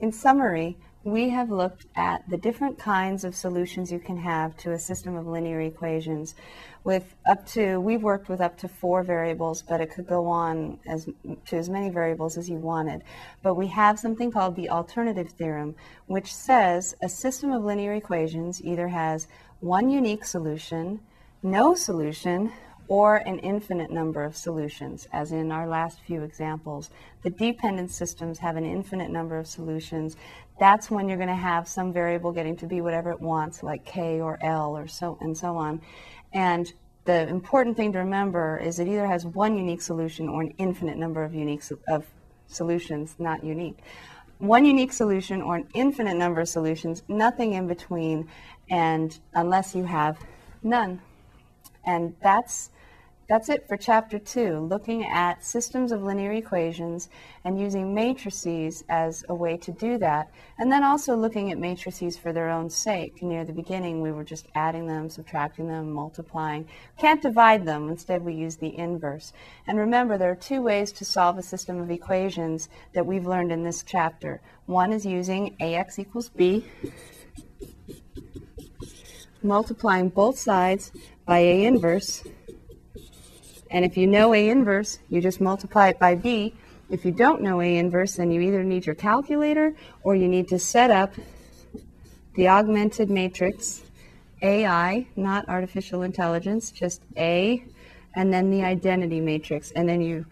In 0.00 0.12
summary, 0.12 0.76
we 1.04 1.28
have 1.28 1.50
looked 1.50 1.86
at 1.94 2.28
the 2.28 2.36
different 2.36 2.78
kinds 2.78 3.24
of 3.24 3.36
solutions 3.36 3.92
you 3.92 3.98
can 3.98 4.16
have 4.16 4.56
to 4.56 4.72
a 4.72 4.78
system 4.78 5.16
of 5.16 5.26
linear 5.26 5.60
equations 5.60 6.34
with 6.82 7.14
up 7.26 7.46
to 7.46 7.78
we've 7.78 8.02
worked 8.02 8.28
with 8.28 8.40
up 8.40 8.56
to 8.58 8.68
four 8.68 9.02
variables 9.02 9.62
but 9.62 9.80
it 9.80 9.90
could 9.90 10.06
go 10.06 10.26
on 10.26 10.78
as 10.86 11.08
to 11.46 11.56
as 11.56 11.68
many 11.68 11.90
variables 11.90 12.38
as 12.38 12.48
you 12.48 12.56
wanted. 12.56 13.02
But 13.42 13.54
we 13.54 13.66
have 13.68 13.98
something 13.98 14.32
called 14.32 14.56
the 14.56 14.70
alternative 14.70 15.30
theorem 15.30 15.74
which 16.06 16.34
says 16.34 16.96
a 17.02 17.08
system 17.08 17.52
of 17.52 17.62
linear 17.62 17.94
equations 17.94 18.62
either 18.64 18.88
has 18.88 19.28
one 19.60 19.90
unique 19.90 20.24
solution 20.24 21.00
no 21.42 21.74
solution 21.74 22.50
or 22.88 23.16
an 23.16 23.38
infinite 23.40 23.90
number 23.90 24.24
of 24.24 24.36
solutions, 24.36 25.08
as 25.12 25.32
in 25.32 25.50
our 25.50 25.66
last 25.66 26.00
few 26.00 26.22
examples. 26.22 26.90
The 27.22 27.30
dependent 27.30 27.90
systems 27.90 28.38
have 28.38 28.56
an 28.56 28.64
infinite 28.64 29.10
number 29.10 29.38
of 29.38 29.46
solutions. 29.46 30.16
That's 30.60 30.90
when 30.90 31.08
you're 31.08 31.16
going 31.16 31.28
to 31.28 31.34
have 31.34 31.66
some 31.66 31.92
variable 31.92 32.32
getting 32.32 32.56
to 32.56 32.66
be 32.66 32.80
whatever 32.80 33.10
it 33.10 33.20
wants, 33.20 33.62
like 33.62 33.84
k 33.84 34.20
or 34.20 34.38
l 34.42 34.76
or 34.76 34.86
so 34.86 35.18
and 35.20 35.36
so 35.36 35.56
on. 35.56 35.80
And 36.32 36.72
the 37.04 37.28
important 37.28 37.76
thing 37.76 37.92
to 37.92 37.98
remember 37.98 38.58
is 38.58 38.78
it 38.78 38.88
either 38.88 39.06
has 39.06 39.26
one 39.26 39.56
unique 39.56 39.82
solution 39.82 40.28
or 40.28 40.42
an 40.42 40.54
infinite 40.58 40.96
number 40.96 41.22
of 41.22 41.34
unique 41.34 41.62
of 41.88 42.06
solutions, 42.46 43.16
not 43.18 43.42
unique. 43.44 43.78
One 44.38 44.64
unique 44.64 44.92
solution 44.92 45.40
or 45.40 45.56
an 45.56 45.68
infinite 45.74 46.16
number 46.16 46.40
of 46.40 46.48
solutions, 46.48 47.02
nothing 47.08 47.54
in 47.54 47.66
between, 47.66 48.28
and 48.68 49.18
unless 49.34 49.74
you 49.74 49.84
have 49.84 50.18
none. 50.62 51.00
And 51.86 52.14
that's 52.22 52.70
that's 53.26 53.48
it 53.48 53.66
for 53.66 53.78
chapter 53.78 54.18
two, 54.18 54.58
looking 54.60 55.06
at 55.06 55.42
systems 55.42 55.92
of 55.92 56.02
linear 56.02 56.32
equations 56.32 57.08
and 57.44 57.58
using 57.58 57.94
matrices 57.94 58.84
as 58.90 59.24
a 59.30 59.34
way 59.34 59.56
to 59.56 59.72
do 59.72 59.96
that. 59.98 60.30
And 60.58 60.70
then 60.70 60.84
also 60.84 61.16
looking 61.16 61.50
at 61.50 61.58
matrices 61.58 62.18
for 62.18 62.34
their 62.34 62.50
own 62.50 62.68
sake. 62.68 63.22
Near 63.22 63.46
the 63.46 63.52
beginning, 63.52 64.02
we 64.02 64.12
were 64.12 64.24
just 64.24 64.48
adding 64.54 64.86
them, 64.86 65.08
subtracting 65.08 65.68
them, 65.68 65.90
multiplying. 65.90 66.68
Can't 66.98 67.22
divide 67.22 67.64
them. 67.64 67.88
Instead, 67.88 68.22
we 68.22 68.34
use 68.34 68.56
the 68.56 68.76
inverse. 68.76 69.32
And 69.66 69.78
remember, 69.78 70.18
there 70.18 70.30
are 70.30 70.36
two 70.36 70.60
ways 70.60 70.92
to 70.92 71.06
solve 71.06 71.38
a 71.38 71.42
system 71.42 71.80
of 71.80 71.90
equations 71.90 72.68
that 72.92 73.06
we've 73.06 73.26
learned 73.26 73.52
in 73.52 73.62
this 73.62 73.82
chapter. 73.82 74.42
One 74.66 74.92
is 74.92 75.06
using 75.06 75.56
ax 75.60 75.98
equals 75.98 76.28
b, 76.28 76.66
multiplying 79.42 80.10
both 80.10 80.38
sides 80.38 80.92
by 81.26 81.38
a 81.38 81.64
inverse 81.64 82.22
and 83.74 83.84
if 83.84 83.96
you 83.96 84.06
know 84.06 84.32
A 84.32 84.48
inverse, 84.50 85.00
you 85.10 85.20
just 85.20 85.40
multiply 85.40 85.88
it 85.88 85.98
by 85.98 86.14
B. 86.14 86.54
If 86.90 87.04
you 87.04 87.10
don't 87.10 87.42
know 87.42 87.60
A 87.60 87.76
inverse, 87.76 88.14
then 88.14 88.30
you 88.30 88.40
either 88.40 88.62
need 88.62 88.86
your 88.86 88.94
calculator 88.94 89.74
or 90.04 90.14
you 90.14 90.28
need 90.28 90.46
to 90.48 90.60
set 90.60 90.92
up 90.92 91.12
the 92.36 92.46
augmented 92.46 93.10
matrix 93.10 93.82
AI, 94.42 95.08
not 95.16 95.48
artificial 95.48 96.02
intelligence, 96.02 96.70
just 96.70 97.02
A, 97.16 97.64
and 98.14 98.32
then 98.32 98.48
the 98.48 98.62
identity 98.62 99.20
matrix. 99.20 99.72
And 99.72 99.88
then 99.88 100.00
you 100.00 100.24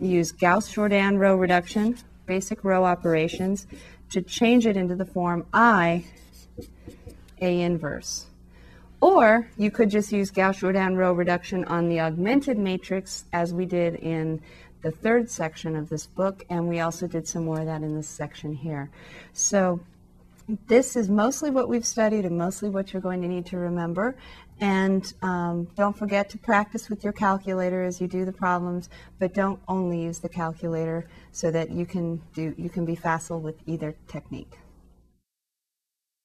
use 0.00 0.32
Gauss-Jordan 0.32 1.18
row 1.18 1.36
reduction, 1.36 1.98
basic 2.24 2.64
row 2.64 2.86
operations, 2.86 3.66
to 4.08 4.22
change 4.22 4.66
it 4.66 4.78
into 4.78 4.94
the 4.94 5.04
form 5.04 5.44
I, 5.52 6.06
A 7.42 7.60
inverse. 7.60 8.24
Or 9.04 9.46
you 9.58 9.70
could 9.70 9.90
just 9.90 10.12
use 10.12 10.30
Gauss-Jordan 10.30 10.96
row 10.96 11.12
reduction 11.12 11.66
on 11.66 11.90
the 11.90 12.00
augmented 12.00 12.56
matrix 12.56 13.26
as 13.34 13.52
we 13.52 13.66
did 13.66 13.96
in 13.96 14.40
the 14.80 14.90
third 14.90 15.30
section 15.30 15.76
of 15.76 15.90
this 15.90 16.06
book, 16.06 16.46
and 16.48 16.66
we 16.66 16.80
also 16.80 17.06
did 17.06 17.28
some 17.28 17.44
more 17.44 17.60
of 17.60 17.66
that 17.66 17.82
in 17.82 17.94
this 17.94 18.08
section 18.08 18.54
here. 18.54 18.90
So 19.34 19.80
this 20.68 20.96
is 20.96 21.10
mostly 21.10 21.50
what 21.50 21.68
we've 21.68 21.84
studied 21.84 22.24
and 22.24 22.38
mostly 22.38 22.70
what 22.70 22.94
you're 22.94 23.02
going 23.02 23.20
to 23.20 23.28
need 23.28 23.44
to 23.44 23.58
remember. 23.58 24.16
And 24.58 25.12
um, 25.20 25.68
don't 25.76 25.94
forget 25.94 26.30
to 26.30 26.38
practice 26.38 26.88
with 26.88 27.04
your 27.04 27.12
calculator 27.12 27.84
as 27.84 28.00
you 28.00 28.06
do 28.06 28.24
the 28.24 28.32
problems, 28.32 28.88
but 29.18 29.34
don't 29.34 29.60
only 29.68 30.00
use 30.00 30.18
the 30.18 30.30
calculator 30.30 31.06
so 31.30 31.50
that 31.50 31.70
you 31.70 31.84
can 31.84 32.22
do 32.32 32.54
you 32.56 32.70
can 32.70 32.86
be 32.86 32.94
facile 32.94 33.38
with 33.38 33.56
either 33.66 33.94
technique. 34.08 34.52